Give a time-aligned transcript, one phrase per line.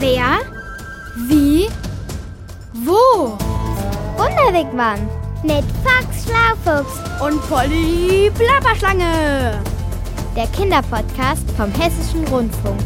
[0.00, 0.38] Wer?
[1.26, 1.68] Wie?
[2.72, 3.36] Wo?
[4.16, 5.08] Wunderwegmann.
[5.42, 7.00] Mit Fox Schlaufuchs.
[7.20, 9.60] Und Polly Plapperschlange.
[10.36, 12.80] Der Kinderpodcast vom Hessischen Rundfunk.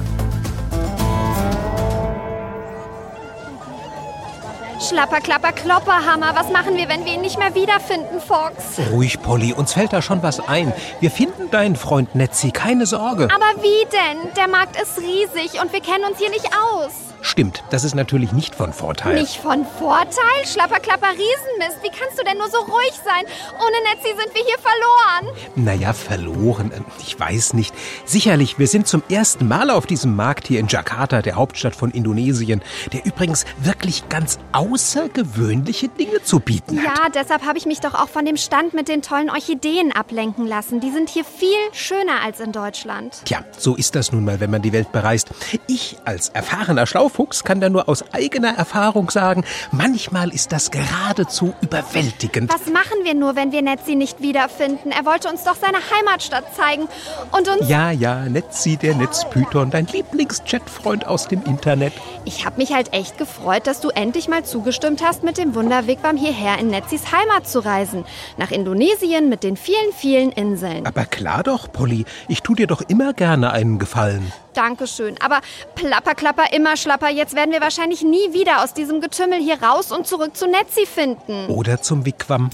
[4.92, 6.34] Schlapper, Klapper, Klopperhammer.
[6.34, 8.78] Was machen wir, wenn wir ihn nicht mehr wiederfinden, Fox?
[8.90, 10.70] Ruhig, Polly, uns fällt da schon was ein.
[11.00, 13.28] Wir finden deinen Freund Netzi, keine Sorge.
[13.34, 14.34] Aber wie denn?
[14.36, 16.92] Der Markt ist riesig und wir kennen uns hier nicht aus.
[17.22, 19.14] Stimmt, das ist natürlich nicht von Vorteil.
[19.14, 20.44] Nicht von Vorteil?
[20.44, 21.82] Schlapper, Klapper, Riesenmist.
[21.82, 23.24] Wie kannst du denn nur so ruhig sein?
[23.54, 25.36] Ohne Netzi sind wir hier verloren.
[25.54, 26.72] Naja, verloren.
[27.00, 27.72] Ich weiß nicht.
[28.04, 31.92] Sicherlich, wir sind zum ersten Mal auf diesem Markt hier in Jakarta, der Hauptstadt von
[31.92, 32.60] Indonesien,
[32.92, 36.98] der übrigens wirklich ganz außergewöhnliche Dinge zu bieten hat.
[36.98, 40.46] Ja, deshalb habe ich mich doch auch von dem Stand mit den tollen Orchideen ablenken
[40.46, 40.80] lassen.
[40.80, 43.22] Die sind hier viel schöner als in Deutschland.
[43.24, 45.28] Tja, so ist das nun mal, wenn man die Welt bereist.
[45.68, 51.54] Ich als erfahrener Schlaufuchs kann da nur aus eigener Erfahrung sagen, manchmal ist das geradezu
[51.60, 52.52] überwältigend.
[52.52, 54.90] Was machen wir nur, wenn wir Netzi nicht wiederfinden?
[54.90, 56.88] Er wollte uns doch seine Heimatstadt zeigen
[57.32, 57.68] und uns...
[57.68, 61.92] Ja, ja, Netzi, der Netzpython, dein Lieblings-Chatfreund aus dem Internet.
[62.24, 66.16] Ich habe mich halt echt gefreut, dass du endlich mal zugestimmt hast, mit dem Wunderwegwam
[66.16, 68.04] hierher in Netzis Heimat zu reisen.
[68.38, 70.86] Nach Indonesien mit den vielen, vielen Inseln.
[70.86, 74.32] Aber klar doch, Polly, ich tu dir doch immer gerne einen Gefallen.
[74.54, 75.16] Dankeschön.
[75.20, 75.40] Aber
[75.74, 77.10] plapper, klapper, immer schlapper.
[77.10, 80.86] Jetzt werden wir wahrscheinlich nie wieder aus diesem Getümmel hier raus und zurück zu Netzi
[80.86, 81.46] finden.
[81.48, 82.50] Oder zum Wigwam.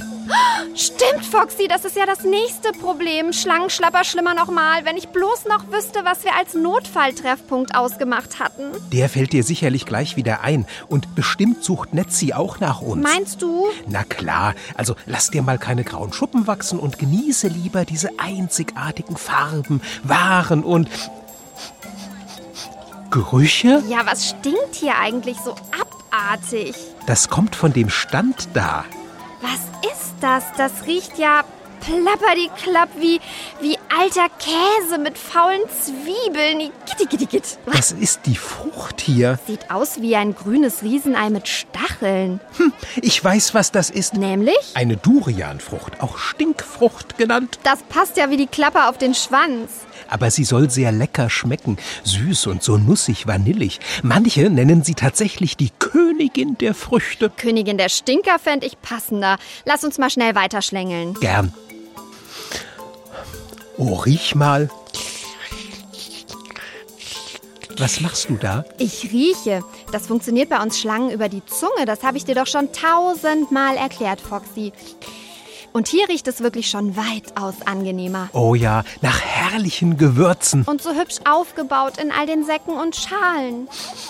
[0.75, 3.33] Stimmt, Foxy, das ist ja das nächste Problem.
[3.33, 4.85] Schlangenschlapper schlimmer nochmal.
[4.85, 8.63] Wenn ich bloß noch wüsste, was wir als Notfalltreffpunkt ausgemacht hatten.
[8.93, 10.67] Der fällt dir sicherlich gleich wieder ein.
[10.89, 13.03] Und bestimmt sucht Netzi auch nach uns.
[13.03, 13.67] Meinst du?
[13.87, 19.17] Na klar, also lass dir mal keine grauen Schuppen wachsen und genieße lieber diese einzigartigen
[19.17, 20.89] Farben, Waren und
[23.11, 23.83] Gerüche.
[23.89, 25.55] Ja, was stinkt hier eigentlich so
[26.11, 26.75] abartig?
[27.06, 28.84] Das kommt von dem Stand da.
[29.41, 30.45] Was ist das?
[30.56, 31.45] Das riecht ja
[31.80, 33.20] plapperdiklapp wie,
[33.61, 36.70] wie alter Käse mit faulen Zwiebeln.
[36.86, 37.58] Gittigittigit.
[37.67, 39.39] Das ist die Frucht hier.
[39.46, 42.40] Sieht aus wie ein grünes Riesenei mit Stacheln.
[42.57, 44.14] Hm, ich weiß, was das ist.
[44.14, 44.57] Nämlich?
[44.75, 47.58] Eine Durianfrucht, auch Stinkfrucht genannt.
[47.63, 49.70] Das passt ja wie die Klappe auf den Schwanz.
[50.08, 53.80] Aber sie soll sehr lecker schmecken, süß und so nussig vanillig.
[54.02, 57.30] Manche nennen sie tatsächlich die Königin der Früchte.
[57.30, 59.36] Königin der Stinker fänd ich passender.
[59.64, 61.14] Lass uns mal schnell weiterschlängeln.
[61.20, 61.52] Gern.
[63.77, 64.70] Oh, riech mal.
[67.79, 68.64] Was machst du da?
[68.79, 69.63] Ich rieche.
[69.92, 71.86] Das funktioniert bei uns Schlangen über die Zunge.
[71.86, 74.73] Das habe ich dir doch schon tausendmal erklärt, Foxy.
[75.73, 78.29] Und hier riecht es wirklich schon weitaus angenehmer.
[78.33, 80.64] Oh ja, nach herrlichen Gewürzen.
[80.64, 83.68] Und so hübsch aufgebaut in all den Säcken und Schalen.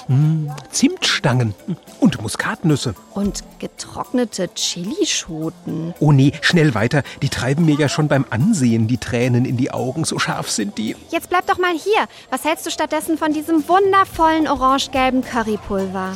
[0.09, 1.55] Mm, Zimtstangen
[2.01, 2.95] und Muskatnüsse.
[3.15, 5.95] Und getrocknete Chilischoten.
[6.01, 7.03] Oh nee, schnell weiter.
[7.23, 10.05] Die treiben mir ja schon beim Ansehen die Tränen in die Augen.
[10.05, 10.97] So scharf sind die.
[11.11, 12.07] Jetzt bleib doch mal hier.
[12.31, 16.15] Was hältst du stattdessen von diesem wundervollen orange-gelben Currypulver?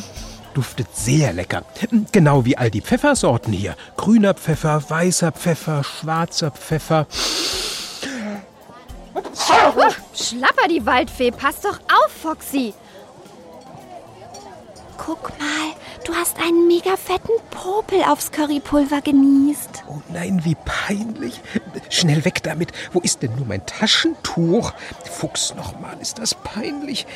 [0.55, 1.65] Duftet sehr lecker.
[2.13, 3.75] Genau wie all die Pfeffersorten hier.
[3.97, 7.07] Grüner Pfeffer, weißer Pfeffer, schwarzer Pfeffer.
[10.15, 11.31] Schlapper die Waldfee.
[11.31, 12.75] Pass doch auf, Foxy.
[14.99, 15.75] Guck mal,
[16.05, 19.85] du hast einen mega fetten Popel aufs Currypulver genießt.
[19.89, 21.41] Oh nein, wie peinlich.
[21.91, 22.73] Schnell weg damit.
[22.93, 24.73] Wo ist denn nur mein Taschentuch?
[25.05, 27.07] Fuchs nochmal, ist das peinlich.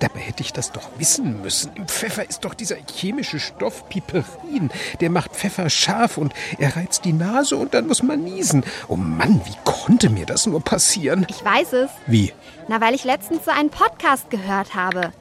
[0.00, 1.72] Dabei hätte ich das doch wissen müssen.
[1.74, 4.70] Im Pfeffer ist doch dieser chemische Stoff Piperin.
[5.00, 8.64] Der macht Pfeffer scharf und er reizt die Nase und dann muss man niesen.
[8.88, 11.26] Oh Mann, wie konnte mir das nur passieren?
[11.28, 11.90] Ich weiß es.
[12.06, 12.32] Wie?
[12.68, 15.12] Na, weil ich letztens so einen Podcast gehört habe.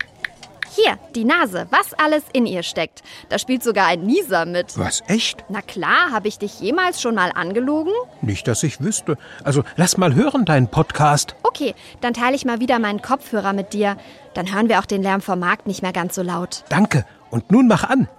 [0.73, 3.03] Hier, die Nase, was alles in ihr steckt.
[3.29, 4.77] Da spielt sogar ein Nieser mit.
[4.77, 5.45] Was, echt?
[5.49, 7.93] Na klar, habe ich dich jemals schon mal angelogen?
[8.21, 9.17] Nicht, dass ich wüsste.
[9.43, 11.35] Also lass mal hören, deinen Podcast.
[11.43, 13.97] Okay, dann teile ich mal wieder meinen Kopfhörer mit dir.
[14.33, 16.63] Dann hören wir auch den Lärm vom Markt nicht mehr ganz so laut.
[16.69, 17.05] Danke.
[17.29, 18.09] Und nun mach an.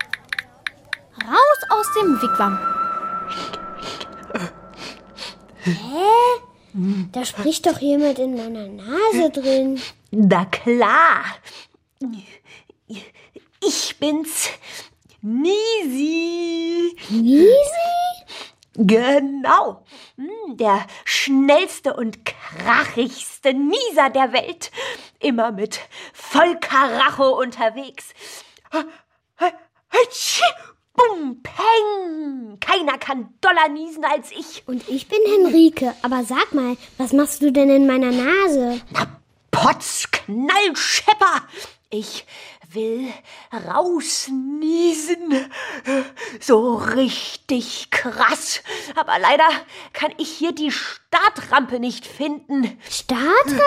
[1.25, 2.59] Raus aus dem Wigwam.
[5.65, 5.73] Hä?
[7.13, 9.81] Da spricht doch jemand in meiner Nase drin.
[10.11, 11.25] Na klar.
[13.65, 14.49] Ich bin's,
[15.23, 16.97] Nisi.
[17.11, 17.55] Nisi?
[18.75, 19.85] Genau.
[20.17, 24.71] Hm, Der schnellste und krachigste Nieser der Welt.
[25.19, 25.81] Immer mit
[26.13, 28.13] Vollkaracho unterwegs.
[30.95, 32.59] Bum, peng.
[32.61, 34.63] Keiner kann doller niesen als ich.
[34.67, 35.95] Und ich bin Henrike.
[36.03, 38.81] Aber sag mal, was machst du denn in meiner Nase?
[38.91, 39.07] Na,
[39.51, 41.43] Potz, Knall, Schepper.
[41.91, 42.27] Ich
[42.73, 43.13] will
[43.73, 45.51] rausniesen.
[46.41, 48.61] So richtig krass.
[48.97, 49.49] Aber leider
[49.93, 52.77] kann ich hier die Startrampe nicht finden.
[52.91, 53.63] Startrampe?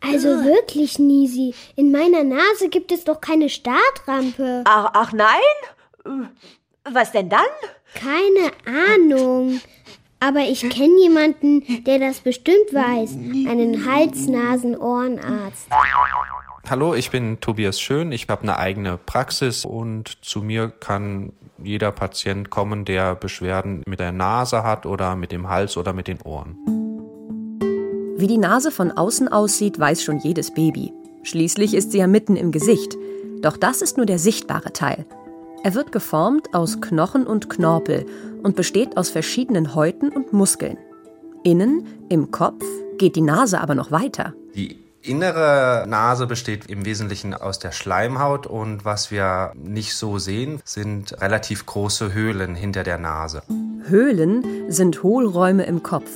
[0.00, 1.54] Also wirklich, Nisi.
[1.74, 4.62] In meiner Nase gibt es doch keine Startrampe.
[4.66, 6.30] Ach, ach nein?
[6.84, 7.40] Was denn dann?
[7.94, 8.52] Keine
[8.94, 9.60] Ahnung.
[10.20, 13.12] Aber ich kenne jemanden, der das bestimmt weiß.
[13.50, 15.66] Einen Hals-Nasen-Ohrenarzt.
[16.68, 18.12] Hallo, ich bin Tobias Schön.
[18.12, 23.98] Ich habe eine eigene Praxis und zu mir kann jeder Patient kommen, der Beschwerden mit
[23.98, 26.56] der Nase hat oder mit dem Hals oder mit den Ohren.
[28.16, 30.92] Wie die Nase von außen aussieht, weiß schon jedes Baby.
[31.22, 32.96] Schließlich ist sie ja mitten im Gesicht.
[33.40, 35.06] Doch das ist nur der sichtbare Teil.
[35.64, 38.06] Er wird geformt aus Knochen und Knorpel
[38.42, 40.78] und besteht aus verschiedenen Häuten und Muskeln.
[41.42, 42.64] Innen, im Kopf,
[42.98, 44.34] geht die Nase aber noch weiter.
[44.54, 50.60] Die innere Nase besteht im Wesentlichen aus der Schleimhaut und was wir nicht so sehen,
[50.64, 53.42] sind relativ große Höhlen hinter der Nase.
[53.86, 56.10] Höhlen sind Hohlräume im Kopf.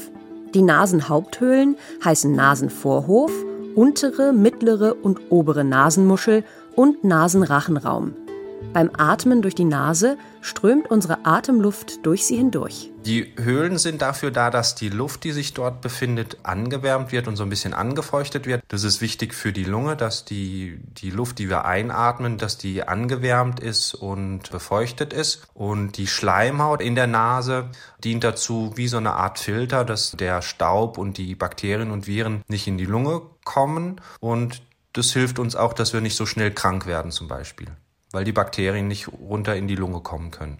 [0.54, 3.32] Die Nasenhaupthöhlen heißen Nasenvorhof,
[3.74, 6.44] untere, mittlere und obere Nasenmuschel
[6.76, 8.14] und Nasenrachenraum.
[8.72, 12.90] Beim Atmen durch die Nase strömt unsere Atemluft durch sie hindurch.
[13.06, 17.36] Die Höhlen sind dafür da, dass die Luft, die sich dort befindet, angewärmt wird und
[17.36, 18.62] so ein bisschen angefeuchtet wird.
[18.68, 22.86] Das ist wichtig für die Lunge, dass die, die Luft, die wir einatmen, dass die
[22.86, 25.46] angewärmt ist und befeuchtet ist.
[25.54, 27.70] Und die Schleimhaut in der Nase
[28.02, 32.42] dient dazu wie so eine Art Filter, dass der Staub und die Bakterien und Viren
[32.48, 34.00] nicht in die Lunge kommen.
[34.20, 34.62] Und
[34.92, 37.68] das hilft uns auch, dass wir nicht so schnell krank werden zum Beispiel
[38.14, 40.58] weil die Bakterien nicht runter in die Lunge kommen können.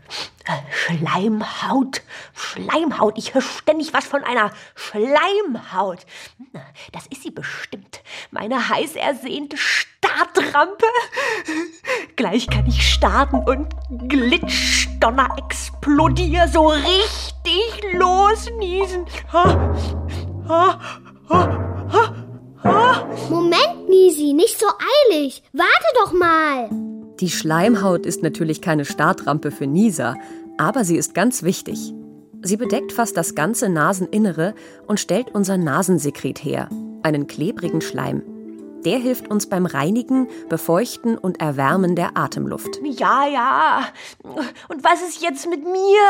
[0.71, 2.03] Schleimhaut,
[2.35, 3.17] Schleimhaut.
[3.17, 6.05] Ich höre ständig was von einer Schleimhaut.
[6.93, 8.03] Das ist sie bestimmt.
[8.31, 10.85] Meine heiß ersehnte Startrampe.
[12.17, 13.69] Gleich kann ich starten und
[14.09, 19.07] Glitschdonner explodier so richtig losniesen.
[19.33, 19.75] Ha,
[20.49, 20.81] ha,
[21.29, 22.25] ha,
[23.31, 24.67] Moment, Nisi, nicht so
[25.09, 25.43] eilig.
[25.53, 26.94] Warte doch mal.
[27.21, 30.17] Die Schleimhaut ist natürlich keine Startrampe für Nieser,
[30.59, 31.95] aber sie ist ganz wichtig.
[32.43, 34.55] Sie bedeckt fast das ganze Naseninnere
[34.87, 36.69] und stellt unser Nasensekret her,
[37.03, 38.23] einen klebrigen Schleim.
[38.85, 42.81] Der hilft uns beim Reinigen, Befeuchten und Erwärmen der Atemluft.
[42.83, 43.87] Ja, ja.
[44.69, 46.01] Und was ist jetzt mit mir?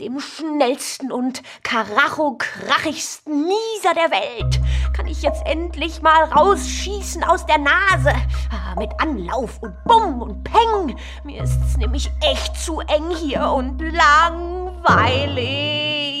[0.00, 4.58] Dem schnellsten und karacho-krachigsten Nieser der Welt.
[4.96, 8.14] Kann ich jetzt endlich mal rausschießen aus der Nase?
[8.50, 10.96] Ah, mit Anlauf und Bumm und Peng.
[11.24, 14.64] Mir ist's nämlich echt zu eng hier und langweilig.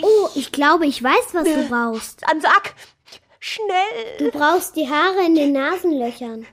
[0.04, 2.22] Oh, ich glaube, ich weiß, was du brauchst.
[2.28, 2.74] Dann sag,
[3.46, 4.16] Schnell!
[4.16, 6.46] Du brauchst die Haare in den Nasenlöchern.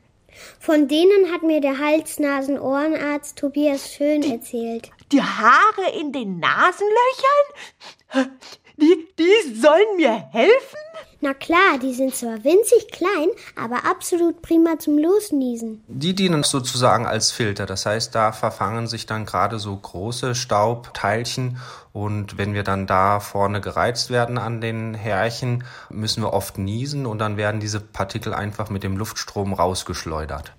[0.59, 4.91] Von denen hat mir der Hals-Nasen-Ohrenarzt Tobias Schön erzählt.
[5.09, 8.37] Die Haare in den Nasenlöchern?
[8.77, 10.77] Die, die sollen mir helfen?
[11.23, 15.83] Na klar, die sind zwar winzig klein, aber absolut prima zum Losniesen.
[15.87, 17.67] Die dienen sozusagen als Filter.
[17.67, 21.59] Das heißt, da verfangen sich dann gerade so große Staubteilchen
[21.93, 27.05] und wenn wir dann da vorne gereizt werden an den Härchen, müssen wir oft niesen
[27.05, 30.53] und dann werden diese Partikel einfach mit dem Luftstrom rausgeschleudert.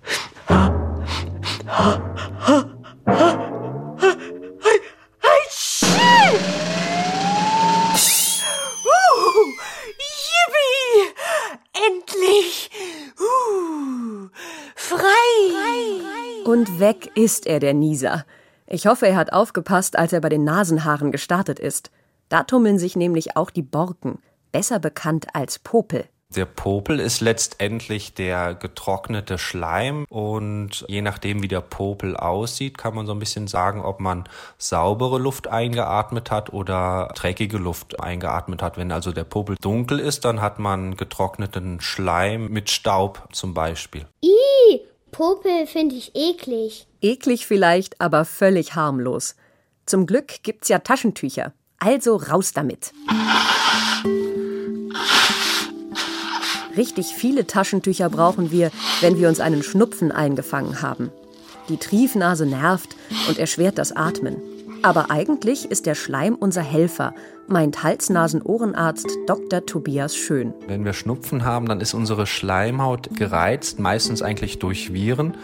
[16.53, 18.25] Und weg ist er, der Nieser.
[18.67, 21.89] Ich hoffe, er hat aufgepasst, als er bei den Nasenhaaren gestartet ist.
[22.29, 24.19] Da tummeln sich nämlich auch die Borken,
[24.51, 26.05] besser bekannt als Popel.
[26.29, 32.93] Der Popel ist letztendlich der getrocknete Schleim und je nachdem, wie der Popel aussieht, kann
[32.93, 34.25] man so ein bisschen sagen, ob man
[34.59, 38.77] saubere Luft eingeatmet hat oder dreckige Luft eingeatmet hat.
[38.77, 44.05] Wenn also der Popel dunkel ist, dann hat man getrockneten Schleim mit Staub zum Beispiel.
[44.21, 44.81] Ih,
[45.13, 46.87] Popel finde ich eklig.
[46.99, 49.35] Eklig vielleicht, aber völlig harmlos.
[49.85, 51.53] Zum Glück gibt's ja Taschentücher.
[51.77, 52.91] Also raus damit.
[56.75, 61.11] Richtig viele Taschentücher brauchen wir, wenn wir uns einen Schnupfen eingefangen haben.
[61.69, 62.95] Die Triefnase nervt
[63.29, 64.41] und erschwert das Atmen.
[64.83, 67.15] Aber eigentlich ist der Schleim unser Helfer,
[67.47, 69.65] meint Hals-Nasen-Ohrenarzt Dr.
[69.65, 70.53] Tobias Schön.
[70.67, 75.37] Wenn wir Schnupfen haben, dann ist unsere Schleimhaut gereizt, meistens eigentlich durch Viren.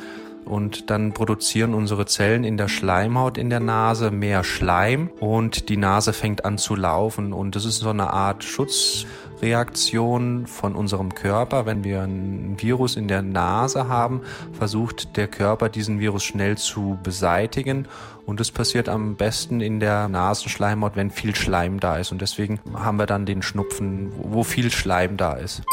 [0.44, 5.78] Und dann produzieren unsere Zellen in der Schleimhaut in der Nase mehr Schleim und die
[5.78, 7.32] Nase fängt an zu laufen.
[7.32, 9.06] Und das ist so eine Art Schutz
[9.42, 11.66] Reaktion von unserem Körper.
[11.66, 14.22] Wenn wir ein Virus in der Nase haben,
[14.54, 17.88] versucht der Körper diesen Virus schnell zu beseitigen.
[18.30, 22.12] Und es passiert am besten in der Nasenschleimhaut, wenn viel Schleim da ist.
[22.12, 25.64] Und deswegen haben wir dann den Schnupfen, wo viel Schleim da ist.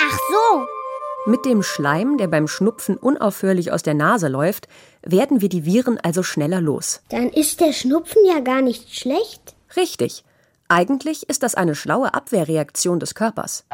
[0.00, 1.30] Ach so.
[1.30, 4.68] Mit dem Schleim, der beim Schnupfen unaufhörlich aus der Nase läuft,
[5.02, 7.02] werden wir die Viren also schneller los.
[7.10, 9.54] Dann ist der Schnupfen ja gar nicht schlecht.
[9.76, 10.24] Richtig.
[10.68, 13.66] Eigentlich ist das eine schlaue Abwehrreaktion des Körpers.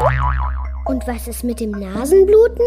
[0.86, 2.66] Und was ist mit dem Nasenbluten?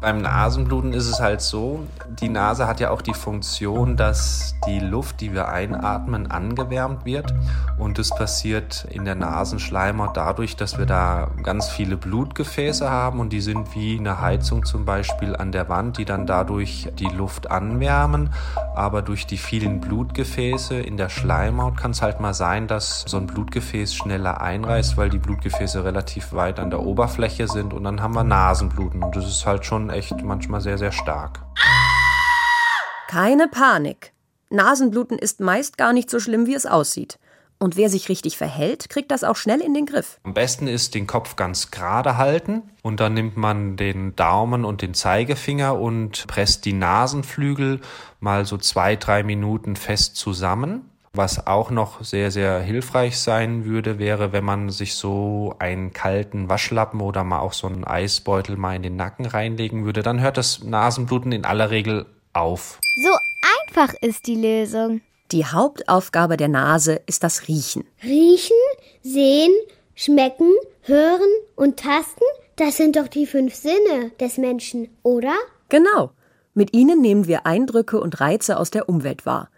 [0.00, 4.80] Beim Nasenbluten ist es halt so, die Nase hat ja auch die Funktion, dass die
[4.80, 7.34] Luft, die wir einatmen, angewärmt wird.
[7.76, 13.30] Und das passiert in der Nasenschleimhaut dadurch, dass wir da ganz viele Blutgefäße haben und
[13.30, 17.50] die sind wie eine Heizung zum Beispiel an der Wand, die dann dadurch die Luft
[17.50, 18.30] anwärmen.
[18.74, 23.18] Aber durch die vielen Blutgefäße in der Schleimhaut kann es halt mal sein, dass so
[23.18, 28.00] ein Blutgefäß schneller einreißt, weil die Blutgefäße relativ weit an der Oberfläche sind und dann
[28.00, 29.02] haben wir Nasenbluten.
[29.02, 31.40] Und das ist halt schon echt manchmal sehr, sehr stark.
[33.08, 34.12] Keine Panik.
[34.50, 37.18] Nasenbluten ist meist gar nicht so schlimm, wie es aussieht.
[37.62, 40.18] Und wer sich richtig verhält, kriegt das auch schnell in den Griff.
[40.22, 44.80] Am besten ist den Kopf ganz gerade halten und dann nimmt man den Daumen und
[44.80, 47.80] den Zeigefinger und presst die Nasenflügel
[48.18, 50.89] mal so zwei, drei Minuten fest zusammen.
[51.12, 56.48] Was auch noch sehr, sehr hilfreich sein würde, wäre, wenn man sich so einen kalten
[56.48, 60.02] Waschlappen oder mal auch so einen Eisbeutel mal in den Nacken reinlegen würde.
[60.02, 62.78] Dann hört das Nasenbluten in aller Regel auf.
[63.02, 63.10] So
[63.58, 65.00] einfach ist die Lösung.
[65.32, 67.84] Die Hauptaufgabe der Nase ist das Riechen.
[68.04, 68.56] Riechen,
[69.02, 69.52] sehen,
[69.96, 70.52] schmecken,
[70.82, 72.24] hören und tasten,
[72.54, 75.34] das sind doch die fünf Sinne des Menschen, oder?
[75.70, 76.12] Genau.
[76.54, 79.50] Mit ihnen nehmen wir Eindrücke und Reize aus der Umwelt wahr.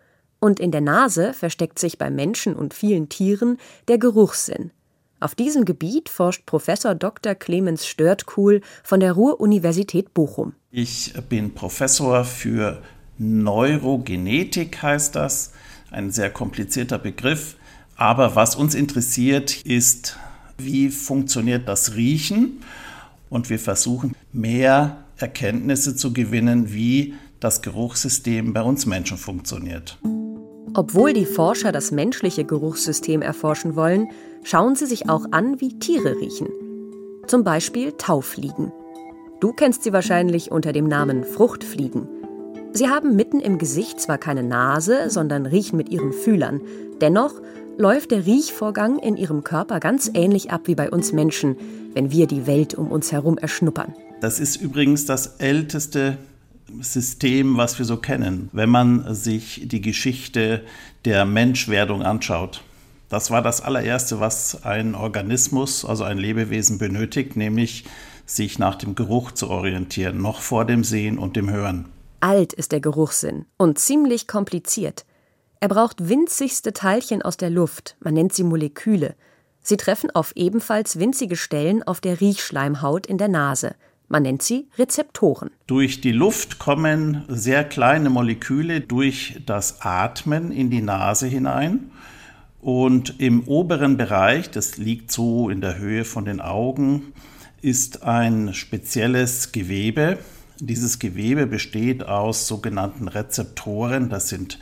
[0.42, 4.72] Und in der Nase versteckt sich bei Menschen und vielen Tieren der Geruchssinn.
[5.20, 7.37] Auf diesem Gebiet forscht Professor Dr.
[7.37, 10.54] Clemens Störtkuhl von der Ruhr-Universität Bochum.
[10.72, 12.82] Ich bin Professor für
[13.18, 15.52] Neurogenetik, heißt das.
[15.92, 17.54] Ein sehr komplizierter Begriff.
[17.94, 20.18] Aber was uns interessiert, ist,
[20.58, 22.64] wie funktioniert das Riechen?
[23.30, 29.99] Und wir versuchen mehr Erkenntnisse zu gewinnen, wie das Geruchssystem bei uns Menschen funktioniert.
[30.74, 34.08] Obwohl die Forscher das menschliche Geruchssystem erforschen wollen,
[34.42, 36.48] schauen sie sich auch an, wie Tiere riechen.
[37.26, 38.72] Zum Beispiel Taufliegen.
[39.40, 42.08] Du kennst sie wahrscheinlich unter dem Namen Fruchtfliegen.
[42.72, 46.62] Sie haben mitten im Gesicht zwar keine Nase, sondern riechen mit ihren Fühlern.
[47.02, 47.34] Dennoch
[47.76, 51.56] läuft der Riechvorgang in ihrem Körper ganz ähnlich ab wie bei uns Menschen,
[51.92, 53.94] wenn wir die Welt um uns herum erschnuppern.
[54.22, 56.16] Das ist übrigens das älteste
[56.81, 60.62] System, was wir so kennen, wenn man sich die Geschichte
[61.04, 62.62] der Menschwerdung anschaut.
[63.09, 67.85] Das war das allererste, was ein Organismus, also ein Lebewesen benötigt, nämlich
[68.25, 71.87] sich nach dem Geruch zu orientieren, noch vor dem Sehen und dem Hören.
[72.21, 75.04] Alt ist der Geruchssinn und ziemlich kompliziert.
[75.61, 79.14] Er braucht winzigste Teilchen aus der Luft, man nennt sie Moleküle.
[79.61, 83.75] Sie treffen auf ebenfalls winzige Stellen auf der Riechschleimhaut in der Nase.
[84.12, 85.49] Man nennt sie Rezeptoren.
[85.66, 91.90] Durch die Luft kommen sehr kleine Moleküle durch das Atmen in die Nase hinein.
[92.61, 97.14] Und im oberen Bereich, das liegt so in der Höhe von den Augen,
[97.62, 100.19] ist ein spezielles Gewebe.
[100.61, 104.11] Dieses Gewebe besteht aus sogenannten Rezeptoren.
[104.11, 104.59] Das sind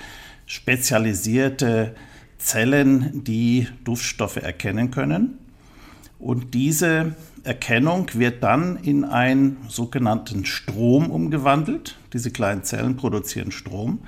[0.47, 1.97] spezialisierte
[2.39, 5.39] Zellen, die Duftstoffe erkennen können.
[6.21, 11.97] Und diese Erkennung wird dann in einen sogenannten Strom umgewandelt.
[12.13, 14.01] Diese kleinen Zellen produzieren Strom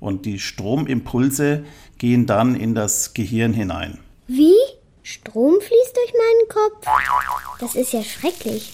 [0.00, 1.64] und die Stromimpulse
[1.98, 3.98] gehen dann in das Gehirn hinein.
[4.26, 4.54] Wie?
[5.02, 6.86] Strom fließt durch meinen Kopf?
[7.60, 8.72] Das ist ja schrecklich.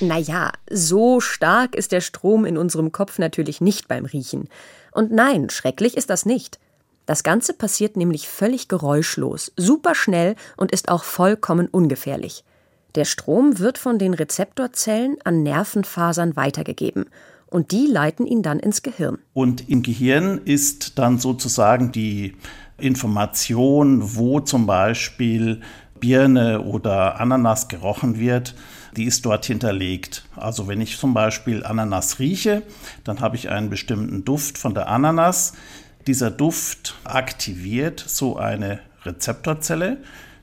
[0.00, 4.48] Naja, so stark ist der Strom in unserem Kopf natürlich nicht beim Riechen.
[4.92, 6.58] Und nein, schrecklich ist das nicht.
[7.06, 12.44] Das Ganze passiert nämlich völlig geräuschlos, superschnell und ist auch vollkommen ungefährlich.
[12.94, 17.06] Der Strom wird von den Rezeptorzellen an Nervenfasern weitergegeben
[17.46, 19.18] und die leiten ihn dann ins Gehirn.
[19.32, 22.36] Und im Gehirn ist dann sozusagen die
[22.78, 25.60] Information, wo zum Beispiel
[26.00, 28.54] Birne oder Ananas gerochen wird,
[28.96, 30.24] die ist dort hinterlegt.
[30.34, 32.62] Also wenn ich zum Beispiel Ananas rieche,
[33.04, 35.52] dann habe ich einen bestimmten Duft von der Ananas.
[36.06, 39.98] Dieser Duft aktiviert so eine Rezeptorzelle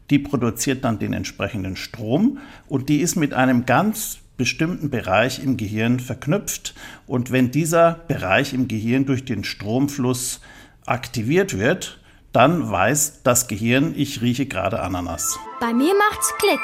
[0.09, 5.57] die produziert dann den entsprechenden Strom und die ist mit einem ganz bestimmten Bereich im
[5.57, 6.75] Gehirn verknüpft.
[7.07, 10.41] Und wenn dieser Bereich im Gehirn durch den Stromfluss
[10.85, 11.99] aktiviert wird,
[12.31, 15.39] dann weiß das Gehirn, ich rieche gerade Ananas.
[15.59, 16.59] Bei mir macht's Klick.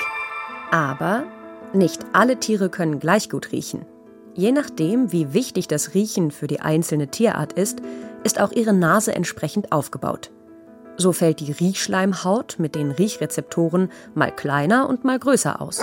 [0.72, 1.24] Aber
[1.74, 3.86] nicht alle Tiere können gleich gut riechen.
[4.36, 7.82] Je nachdem, wie wichtig das Riechen für die einzelne Tierart ist,
[8.24, 10.32] ist auch ihre Nase entsprechend aufgebaut.
[10.98, 15.82] So fällt die Riechschleimhaut mit den Riechrezeptoren mal kleiner und mal größer aus.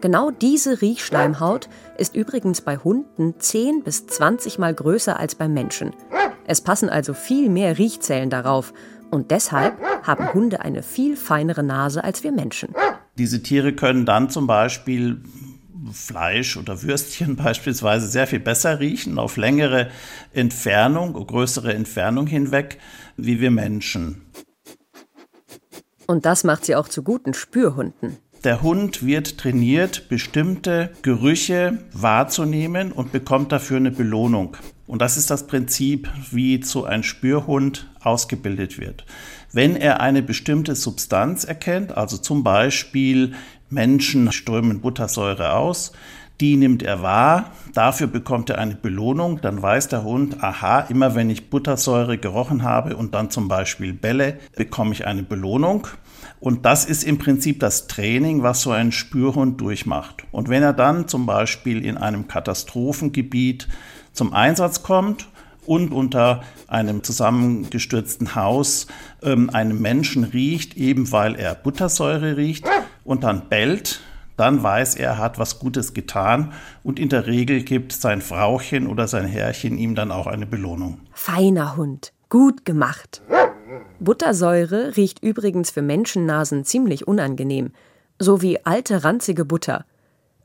[0.00, 5.94] Genau diese Riechschleimhaut ist übrigens bei Hunden 10 bis 20 mal größer als beim Menschen.
[6.46, 8.74] Es passen also viel mehr Riechzellen darauf
[9.10, 12.74] und deshalb haben Hunde eine viel feinere Nase als wir Menschen.
[13.16, 15.22] Diese Tiere können dann zum Beispiel
[15.92, 19.90] Fleisch oder Würstchen beispielsweise sehr viel besser riechen auf längere
[20.32, 22.78] Entfernung, größere Entfernung hinweg,
[23.16, 24.22] wie wir Menschen.
[26.06, 28.18] Und das macht sie auch zu guten Spürhunden.
[28.44, 34.58] Der Hund wird trainiert, bestimmte Gerüche wahrzunehmen und bekommt dafür eine Belohnung.
[34.86, 39.06] Und das ist das Prinzip, wie so ein Spürhund ausgebildet wird.
[39.50, 43.32] Wenn er eine bestimmte Substanz erkennt, also zum Beispiel
[43.74, 45.92] Menschen strömen Buttersäure aus,
[46.40, 51.14] die nimmt er wahr, dafür bekommt er eine Belohnung, dann weiß der Hund, aha, immer
[51.14, 55.86] wenn ich Buttersäure gerochen habe und dann zum Beispiel Bälle, bekomme ich eine Belohnung.
[56.40, 60.24] Und das ist im Prinzip das Training, was so ein Spürhund durchmacht.
[60.32, 63.68] Und wenn er dann zum Beispiel in einem Katastrophengebiet
[64.12, 65.28] zum Einsatz kommt
[65.64, 68.88] und unter einem zusammengestürzten Haus
[69.22, 72.66] ähm, einem Menschen riecht, eben weil er Buttersäure riecht
[73.04, 74.00] und dann bellt,
[74.36, 78.86] dann weiß er, er hat was Gutes getan und in der Regel gibt sein Frauchen
[78.86, 81.00] oder sein Herrchen ihm dann auch eine Belohnung.
[81.12, 83.22] Feiner Hund, gut gemacht.
[84.00, 87.72] Buttersäure riecht übrigens für Menschennasen ziemlich unangenehm,
[88.18, 89.84] so wie alte ranzige Butter.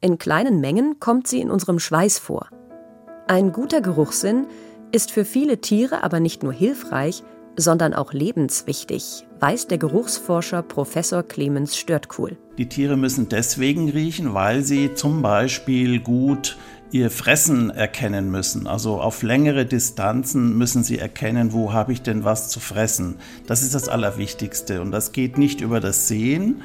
[0.01, 2.47] In kleinen Mengen kommt sie in unserem Schweiß vor.
[3.27, 4.47] Ein guter Geruchssinn
[4.91, 7.23] ist für viele Tiere aber nicht nur hilfreich,
[7.57, 12.37] sondern auch lebenswichtig, weiß der Geruchsforscher Professor Clemens Störtkuhl.
[12.59, 16.57] Die Tiere müssen deswegen riechen, weil sie zum Beispiel gut
[16.91, 18.67] ihr Fressen erkennen müssen.
[18.67, 23.15] Also auf längere Distanzen müssen sie erkennen, wo habe ich denn was zu fressen.
[23.47, 24.81] Das ist das Allerwichtigste.
[24.81, 26.61] Und das geht nicht über das Sehen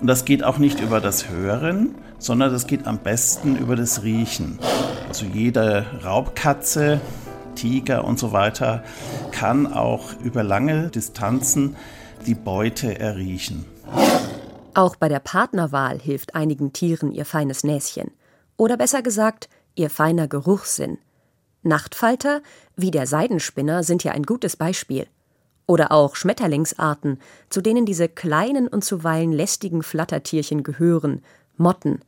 [0.00, 4.02] und das geht auch nicht über das Hören, sondern das geht am besten über das
[4.02, 4.58] Riechen.
[5.06, 7.00] Also jede Raubkatze,
[7.54, 8.82] Tiger und so weiter
[9.30, 11.76] kann auch über lange Distanzen
[12.26, 13.64] die Beute erriechen.
[14.76, 18.10] Auch bei der Partnerwahl hilft einigen Tieren ihr feines Näschen.
[18.58, 20.98] Oder besser gesagt, ihr feiner Geruchssinn.
[21.62, 22.42] Nachtfalter
[22.76, 25.06] wie der Seidenspinner sind ja ein gutes Beispiel.
[25.64, 31.22] Oder auch Schmetterlingsarten, zu denen diese kleinen und zuweilen lästigen Flattertierchen gehören,
[31.56, 32.02] Motten.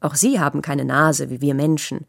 [0.00, 2.06] Auch sie haben keine Nase wie wir Menschen.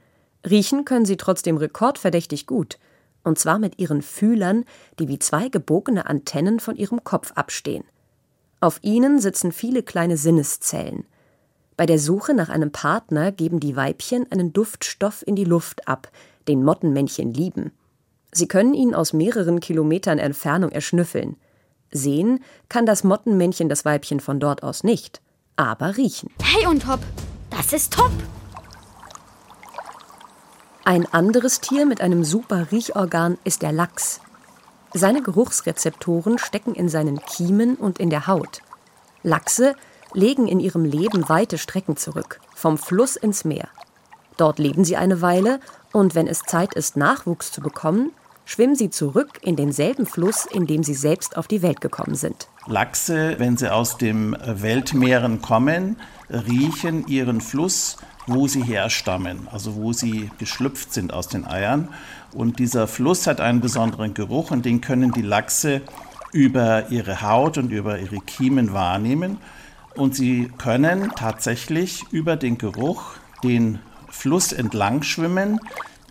[0.49, 2.77] Riechen können sie trotzdem rekordverdächtig gut,
[3.25, 4.63] und zwar mit ihren Fühlern,
[4.99, 7.83] die wie zwei gebogene Antennen von ihrem Kopf abstehen.
[8.59, 11.05] Auf ihnen sitzen viele kleine Sinneszellen.
[11.75, 16.09] Bei der Suche nach einem Partner geben die Weibchen einen Duftstoff in die Luft ab,
[16.47, 17.71] den Mottenmännchen lieben.
[18.31, 21.37] Sie können ihn aus mehreren Kilometern Entfernung erschnüffeln.
[21.91, 25.21] Sehen kann das Mottenmännchen das Weibchen von dort aus nicht,
[25.55, 26.31] aber riechen.
[26.41, 26.99] Hey und Top,
[27.51, 28.11] das ist top.
[30.83, 34.21] Ein anderes Tier mit einem super Riechorgan ist der Lachs.
[34.93, 38.61] Seine Geruchsrezeptoren stecken in seinen Kiemen und in der Haut.
[39.23, 39.75] Lachse
[40.13, 43.67] legen in ihrem Leben weite Strecken zurück, vom Fluss ins Meer.
[44.37, 45.59] Dort leben sie eine Weile
[45.91, 48.11] und wenn es Zeit ist, Nachwuchs zu bekommen,
[48.45, 52.47] schwimmen sie zurück in denselben Fluss, in dem sie selbst auf die Welt gekommen sind.
[52.65, 55.97] Lachse, wenn sie aus dem Weltmeeren kommen,
[56.29, 61.89] riechen ihren Fluss, wo sie herstammen, also wo sie geschlüpft sind aus den Eiern.
[62.37, 65.81] Und dieser Fluss hat einen besonderen Geruch und den können die Lachse
[66.31, 69.39] über ihre Haut und über ihre Kiemen wahrnehmen
[69.95, 75.59] und sie können tatsächlich über den Geruch den Fluss entlang schwimmen,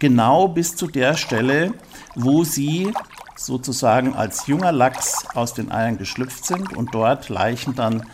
[0.01, 1.75] genau bis zu der Stelle,
[2.17, 2.93] wo sie
[3.37, 8.05] sozusagen als junger Lachs aus den Eiern geschlüpft sind und dort leichen dann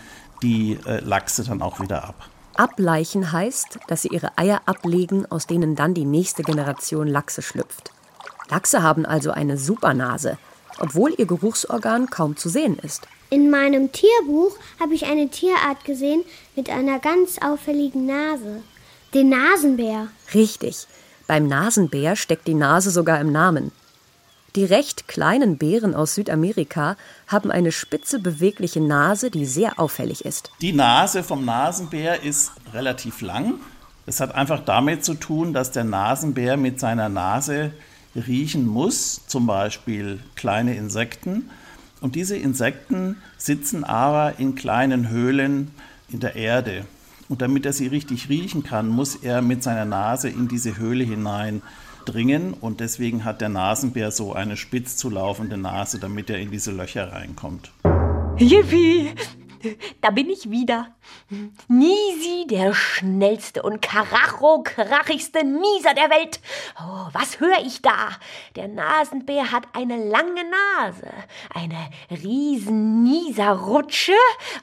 [0.42, 2.28] die äh, Lachse dann auch wieder ab.
[2.56, 7.90] Ableichen heißt, dass sie ihre Eier ablegen, aus denen dann die nächste Generation Lachse schlüpft.
[8.52, 10.36] Lachse haben also eine Supernase,
[10.78, 13.08] obwohl ihr Geruchsorgan kaum zu sehen ist.
[13.30, 16.22] In meinem Tierbuch habe ich eine Tierart gesehen
[16.54, 18.62] mit einer ganz auffälligen Nase.
[19.14, 20.08] Den Nasenbär.
[20.34, 20.86] Richtig.
[21.26, 23.72] Beim Nasenbär steckt die Nase sogar im Namen.
[24.54, 26.96] Die recht kleinen Bären aus Südamerika
[27.28, 30.50] haben eine spitze, bewegliche Nase, die sehr auffällig ist.
[30.60, 33.54] Die Nase vom Nasenbär ist relativ lang.
[34.04, 37.72] Das hat einfach damit zu tun, dass der Nasenbär mit seiner Nase
[38.14, 41.50] riechen muss, zum Beispiel kleine Insekten.
[42.00, 45.70] Und diese Insekten sitzen aber in kleinen Höhlen
[46.10, 46.84] in der Erde.
[47.28, 51.04] Und damit er sie richtig riechen kann, muss er mit seiner Nase in diese Höhle
[51.04, 52.52] hineindringen.
[52.54, 57.12] Und deswegen hat der Nasenbär so eine spitz zulaufende Nase, damit er in diese Löcher
[57.12, 57.72] reinkommt.
[58.38, 59.14] Yippie!
[60.00, 60.88] Da bin ich wieder.
[61.68, 66.40] Nisi, der schnellste und karacho-krachigste Nieser der Welt.
[66.78, 68.10] Oh, was höre ich da?
[68.56, 70.42] Der Nasenbär hat eine lange
[70.78, 71.10] Nase,
[71.54, 74.12] eine riesen Nieserrutsche.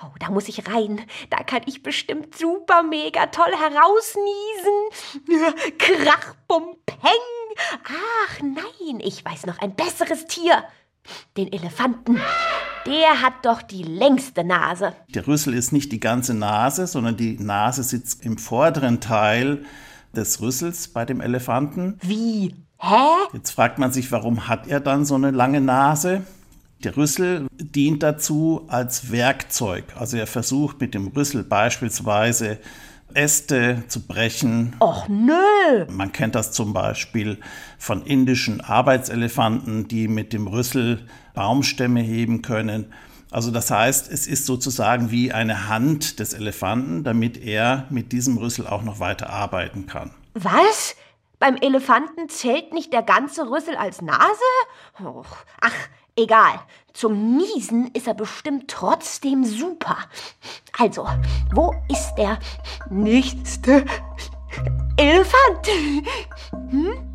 [0.03, 1.01] Oh, da muss ich rein.
[1.29, 4.17] Da kann ich bestimmt super mega toll herausniesen.
[5.77, 7.55] Krach, bum, peng.
[7.83, 10.63] Ach nein, ich weiß noch ein besseres Tier.
[11.37, 12.21] Den Elefanten.
[12.85, 14.93] Der hat doch die längste Nase.
[15.13, 19.65] Der Rüssel ist nicht die ganze Nase, sondern die Nase sitzt im vorderen Teil
[20.15, 21.97] des Rüssels bei dem Elefanten.
[22.01, 22.55] Wie?
[22.79, 23.27] Hä?
[23.33, 26.23] Jetzt fragt man sich, warum hat er dann so eine lange Nase?
[26.83, 29.83] Der Rüssel dient dazu als Werkzeug.
[29.97, 32.57] Also er versucht mit dem Rüssel beispielsweise
[33.13, 34.75] Äste zu brechen.
[34.79, 35.85] Och nö.
[35.89, 37.39] Man kennt das zum Beispiel
[37.77, 42.93] von indischen Arbeitselefanten, die mit dem Rüssel Baumstämme heben können.
[43.31, 48.37] Also das heißt, es ist sozusagen wie eine Hand des Elefanten, damit er mit diesem
[48.37, 50.11] Rüssel auch noch weiter arbeiten kann.
[50.33, 50.95] Was?
[51.37, 54.19] Beim Elefanten zählt nicht der ganze Rüssel als Nase?
[54.99, 55.75] Och, ach,
[56.19, 56.59] egal.
[56.93, 59.97] Zum Niesen ist er bestimmt trotzdem super.
[60.77, 61.07] Also,
[61.53, 62.39] wo ist der
[62.89, 63.85] nächste
[64.97, 65.67] Elefant?
[66.71, 67.09] Hm?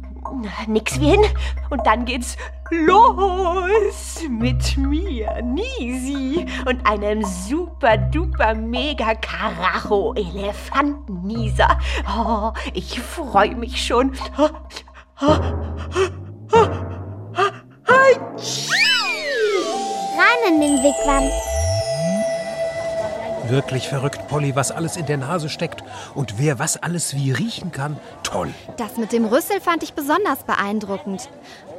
[0.67, 1.25] Nix wie hin.
[1.71, 2.37] Und dann geht's
[2.71, 11.79] los mit mir, Nisi, und einem super duper mega Karacho Elefantennieser.
[12.17, 14.13] Oh, ich freue mich schon.
[15.17, 16.04] Rein
[20.49, 21.31] in den Wigwam.
[23.49, 25.83] Wirklich verrückt, Polly, was alles in der Nase steckt.
[26.15, 27.99] Und wer was alles wie riechen kann.
[28.23, 28.55] Toll.
[28.79, 31.29] Das mit dem Rüssel fand ich besonders beeindruckend.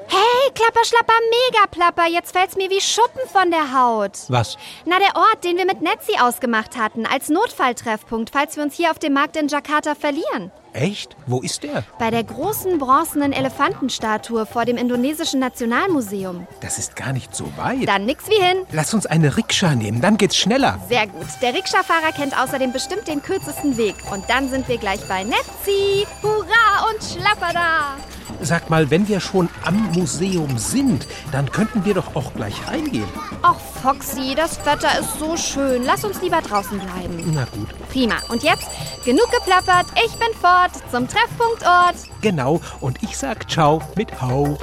[0.08, 1.14] Hey, Klapper, Schlapper,
[1.52, 4.12] Megaplapper, jetzt fällt's mir wie Schuppen von der Haut.
[4.28, 4.58] Was?
[4.86, 8.92] Na, der Ort, den wir mit Netzi ausgemacht hatten, als Notfalltreffpunkt, falls wir uns hier
[8.92, 10.52] auf dem Markt in Jakarta verlieren.
[10.76, 11.16] Echt?
[11.26, 11.84] Wo ist der?
[12.00, 16.48] Bei der großen bronzenen Elefantenstatue vor dem indonesischen Nationalmuseum.
[16.60, 17.88] Das ist gar nicht so weit.
[17.88, 18.66] Dann nix wie hin.
[18.74, 20.80] Lass uns eine Rikscha nehmen, dann geht's schneller.
[20.90, 21.28] Sehr gut.
[21.42, 23.96] Der Rikscha-Fahrer kennt außerdem bestimmt den kürzesten Weg.
[24.12, 26.06] Und dann sind wir gleich bei Netzi.
[26.22, 27.96] Hurra und Schlapperda.
[28.42, 33.08] Sag mal, wenn wir schon am Museum sind, dann könnten wir doch auch gleich reingehen.
[33.44, 35.84] Och, Foxy, das Wetter ist so schön.
[35.84, 37.32] Lass uns lieber draußen bleiben.
[37.34, 37.68] Na gut.
[37.90, 38.16] Prima.
[38.30, 38.68] Und jetzt
[39.04, 39.88] genug geplappert.
[40.06, 41.96] Ich bin fort zum Treffpunktort.
[42.22, 42.62] Genau.
[42.82, 44.58] Und ich sag Ciao mit Hau.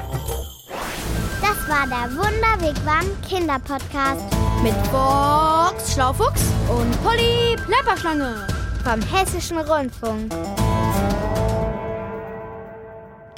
[1.41, 4.23] Das war der Wunderwigwam Kinderpodcast
[4.63, 8.47] Mit Box Schlaufuchs und Polly Plapperschlange.
[8.85, 10.33] vom Hessischen Rundfunk.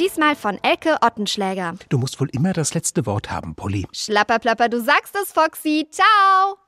[0.01, 1.75] Diesmal von Elke Ottenschläger.
[1.89, 3.87] Du musst wohl immer das letzte Wort haben, Polly.
[3.93, 5.87] Schlapperplapper, du sagst es, Foxy.
[5.91, 6.64] Ciao.